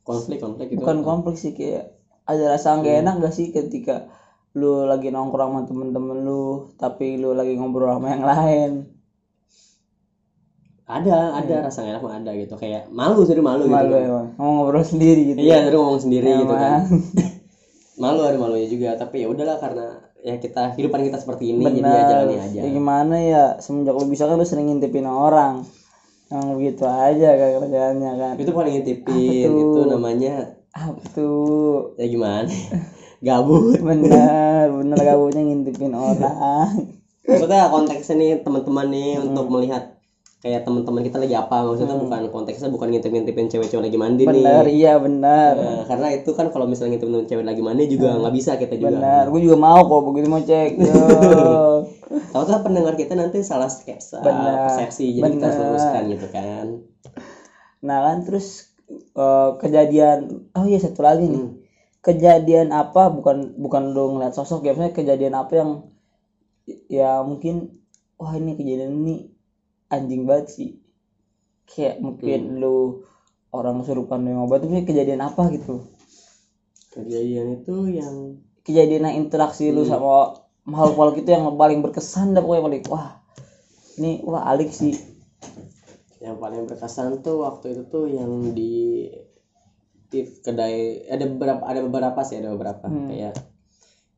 [0.06, 0.82] Konflik konflik gitu.
[0.86, 1.95] Bukan konflik sih kayak
[2.26, 4.10] ada rasa nggak enak gak sih ketika
[4.58, 8.70] lu lagi nongkrong sama temen-temen lu tapi lu lagi ngobrol sama yang lain?
[10.86, 12.54] Ada ada rasa gak enak mah ada gitu.
[12.58, 14.06] Kayak malu sih malu, malu gitu kan.
[14.10, 14.26] emang.
[14.38, 16.80] Ngomong ngobrol sendiri gitu iya terus ngomong sendiri gitu kan.
[18.02, 18.92] Malu ada malunya juga.
[18.98, 19.86] Tapi ya udahlah karena
[20.20, 22.60] ya kita kehidupan kita seperti ini jadi ya jalani aja.
[22.60, 25.64] Ya gimana ya semenjak lu bisa kan lu sering ngintipin orang.
[26.28, 28.34] Yang begitu aja kan kerjaannya kan.
[28.36, 32.52] Itu paling ngintipin itu namanya apa tuh ya gimana?
[33.26, 33.80] Gabut.
[33.80, 36.92] Bener bener kamunya ngintipin orang.
[37.26, 39.96] Maksudnya konteksnya nih teman-teman nih untuk melihat
[40.46, 44.78] kayak teman-teman kita lagi apa maksudnya bukan konteksnya bukan ngintip-ngintipin cewek-cewek lagi mandi bener nih
[44.78, 48.54] iya bener Nah, karena itu kan kalau misalnya ngintipin cewek lagi mandi juga nggak bisa
[48.54, 48.94] kita juga.
[48.94, 50.70] Bener gue juga mau kok begitu mau cek
[52.36, 54.70] tahu pendengar kita nanti salah skepsa Benar.
[54.70, 55.66] persepsi jadi kita harus Benar.
[55.72, 56.66] luruskan gitu kan?
[57.82, 58.65] Nah kan terus
[59.16, 60.18] eh, kejadian
[60.52, 61.42] oh iya satu lagi nih.
[61.42, 61.54] Hmm.
[62.06, 65.70] kejadian apa bukan bukan lu ngeliat sosok ya misalnya kejadian apa yang
[66.86, 67.82] ya mungkin
[68.14, 69.16] wah ini kejadian ini
[69.90, 70.70] anjing banget sih.
[71.66, 73.02] Kayak mungkin lu
[73.50, 75.82] orang kesurupan minum obat itu kejadian apa gitu?
[76.94, 82.66] Kejadian itu yang kejadian yang interaksi lu sama makhluk-makhluk itu yang paling berkesan dah pokoknya
[82.66, 83.22] paling wah
[83.98, 85.15] ini wah alik sih
[86.26, 89.06] yang paling berkesan tuh waktu itu tuh yang di
[90.10, 92.90] di kedai ada beberapa ada beberapa sih ada beberapa.
[92.90, 93.34] Kayak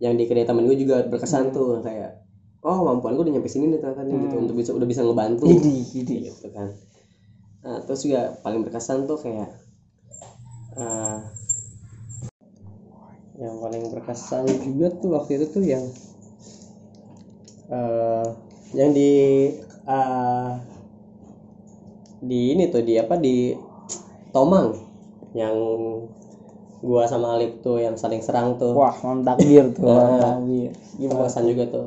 [0.00, 2.24] yang di kedai temen gue juga berkesan tuh kayak
[2.64, 5.52] oh kemampuan gue udah nyampe sini nih ternyata nih gitu untuk bisa udah bisa ngebantu.
[5.52, 6.14] Idi, idi.
[6.32, 6.72] gitu kan.
[7.60, 9.52] Nah, terus juga paling berkesan tuh kayak
[10.80, 11.18] eh,
[13.36, 15.84] yang paling berkesan juga tuh waktu itu tuh yang
[17.68, 18.26] eh
[18.72, 19.10] yang di
[19.84, 20.50] eh,
[22.18, 23.54] di ini tuh di apa di
[24.34, 24.74] Tomang.
[25.36, 25.56] Yang
[26.78, 28.74] gua sama Alip tuh yang saling serang tuh.
[28.74, 29.86] Wah malam takbir tuh
[30.22, 30.70] takbir.
[30.98, 31.86] gimana juga tuh.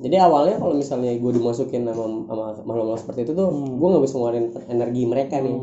[0.00, 4.14] Jadi awalnya kalau misalnya gue dimasukin sama sama makhluk-makhluk seperti itu tuh gue nggak bisa
[4.16, 5.56] ngeluarin energi mereka nih.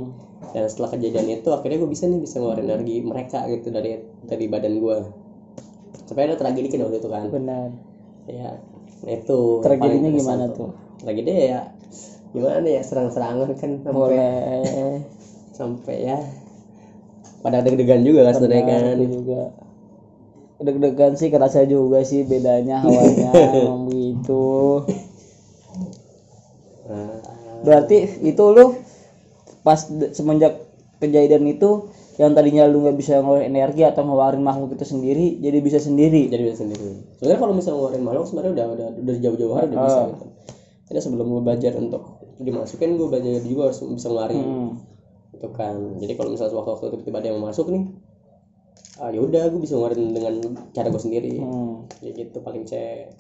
[0.54, 3.98] Dan setelah kejadian itu akhirnya gue bisa nih bisa ngeluarin energi mereka gitu dari
[4.30, 4.98] dari badan gue
[6.08, 7.26] sampai ada tragedi kan waktu itu kan.
[7.34, 7.68] Benar.
[8.30, 8.62] Ya
[8.98, 10.74] nah itu Tragedinya gimana tuh?
[10.98, 11.70] tragedi ya
[12.36, 15.02] gimana ya serang-serangan kan sampai boleh.
[15.56, 16.20] sampai ya.
[17.42, 19.10] Pada deg-degan juga kan sebenarnya Benar, kan.
[19.14, 19.42] juga.
[20.58, 23.30] Deg-degan sih kerasa juga sih bedanya hawanya
[23.62, 24.82] emang begitu
[26.88, 27.20] Nah,
[27.68, 28.80] berarti itu lu
[29.62, 29.76] pas
[30.16, 30.56] semenjak
[31.04, 35.60] kejadian itu yang tadinya lu nggak bisa ngeluarin energi atau ngeluarin makhluk itu sendiri jadi
[35.62, 36.32] bisa sendiri.
[36.32, 36.98] Jadi bisa sendiri.
[37.20, 40.26] Sebenarnya kalau misalnya ngeluarin makhluk sebenarnya udah udah udah jauh-jauh hari udah bisa gitu.
[40.88, 44.46] Jadi sebelum gue belajar untuk dimasukin gue belajar juga harus bisa ngeluarin.
[44.46, 44.72] Hmm.
[45.36, 45.76] itu kan.
[46.00, 47.84] Jadi kalau misalnya waktu-waktu tiba-tiba ada yang masuk nih
[48.98, 50.34] ah ya udah gue bisa ngeluarin dengan
[50.74, 51.38] cara gue sendiri.
[51.38, 51.86] Hmm.
[52.02, 53.14] ya gitu paling cek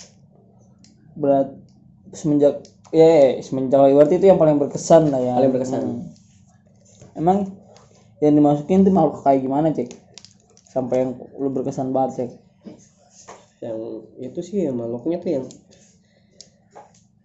[1.17, 1.49] berat
[2.13, 2.61] semenjak
[2.93, 5.33] ya semenjak berarti itu yang paling berkesan lah ya.
[5.37, 5.81] Paling berkesan.
[5.81, 6.01] Hmm.
[7.17, 7.37] emang
[8.17, 9.89] yang dimasukin tuh makhluk kayak gimana cek?
[10.65, 12.31] Sampai yang lu berkesan banget cek?
[13.61, 13.77] Yang
[14.21, 15.45] itu sih ya makhluknya tuh yang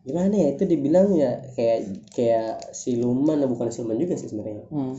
[0.02, 4.66] gimana ya itu dibilang ya kayak kayak siluman nah, bukan siluman juga sih sebenarnya.
[4.66, 4.98] Hmm.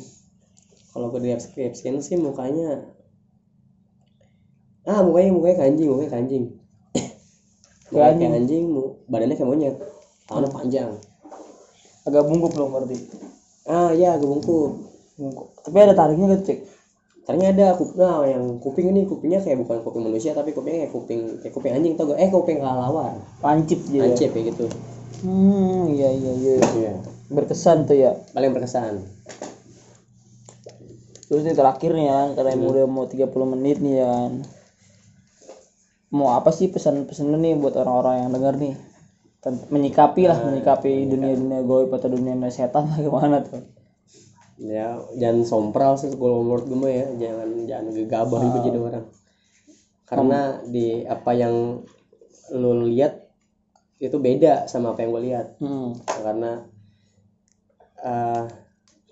[0.95, 2.87] kalau gue deskripsiin sih mukanya
[4.87, 6.43] ah mukanya mukanya kayak anjing mukanya kayak anjing
[7.91, 8.63] mukanya kayak anjing
[9.11, 9.75] badannya kayak monyet
[10.23, 10.91] tangannya panjang.
[12.03, 12.95] Agak bungkuk dong berarti?
[13.67, 14.71] Ah ya gue bungkuk.
[15.19, 15.47] Bungkuk.
[15.67, 16.59] Tapi ada tariknya gitu cek
[17.23, 20.91] Caranya ada kuping nah, yang kuping ini kupingnya kayak bukan kuping manusia tapi kupingnya kayak
[20.91, 22.19] kuping kayak kuping anjing tau gak?
[22.19, 23.15] Eh kuping kelelawar.
[23.39, 24.03] Pancip dia.
[24.11, 24.67] Ancep kayak gitu
[25.23, 26.91] hmm iya iya iya iya.
[27.31, 28.11] Berkesan tuh ya.
[28.35, 29.01] Paling berkesan.
[31.27, 32.59] Terus ini terakhir nih ya kan karena Hmm.
[32.61, 34.33] ini udah mau 30 menit nih ya kan
[36.13, 38.77] mau apa sih pesan-pesan lu nih buat orang-orang yang dengar nih?
[39.73, 43.65] Menyikapi lah Nah, menyikapi dunia-dunia goib atau dunia setan lah gimana tuh?
[44.61, 47.07] Ya jangan sompral sih kalau menurut gue ya.
[47.17, 49.05] Jangan jangan gegabah juga jadi orang.
[50.05, 51.81] Karena di apa yang
[52.53, 53.22] lu lihat
[54.03, 55.47] itu beda sama apa yang gue lihat.
[55.63, 55.95] Hmm.
[56.03, 56.51] karena
[58.03, 58.43] eh,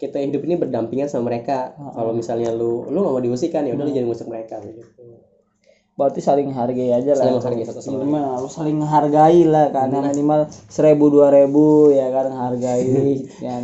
[0.01, 1.77] kita hidup ini berdampingan sama mereka.
[1.77, 4.81] Kalau misalnya lu lu nggak mau diusik kan ya udah lu jangan ngusik mereka gitu.
[5.93, 7.37] Berarti saling hargai aja lah.
[7.37, 8.09] Saling satu sama lain.
[8.09, 9.93] minimal harus saling menghargai lah kan.
[9.93, 13.61] Yang minimal seribu dua ribu ya kan hargai ya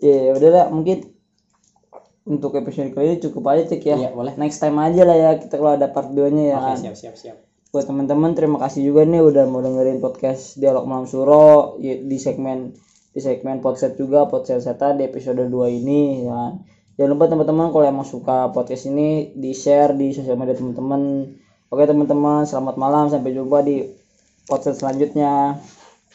[0.00, 1.06] ya ya udah lah mungkin
[2.26, 3.96] untuk episode kali ini cukup aja cek ya.
[3.96, 4.34] Iya, boleh.
[4.36, 6.76] next time aja lah ya kita kalau ada part 2 nya ya Oke, kan.
[6.78, 7.36] siap siap siap.
[7.70, 12.74] Buat teman-teman terima kasih juga nih udah mau dengerin podcast dialog malam suro di segmen
[13.14, 16.52] di segmen podcast juga podcast setan di episode 2 ini ya kan.
[16.98, 21.30] jangan lupa teman-teman kalau emang suka podcast ini di share di sosial media teman-teman
[21.70, 23.86] oke teman-teman selamat malam sampai jumpa di
[24.50, 25.62] podcast selanjutnya